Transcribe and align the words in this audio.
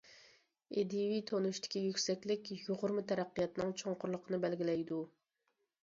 ئىدىيەۋى 0.83 1.19
تونۇشتىكى 1.31 1.83
يۈكسەكلىك 1.83 2.51
يۇغۇرما 2.55 3.05
تەرەققىياتنىڭ 3.13 3.77
چوڭقۇرلۇقىنى 3.83 4.41
بەلگىلەيدۇ. 4.47 5.03